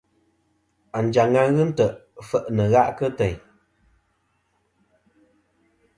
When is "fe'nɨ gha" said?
2.29-2.93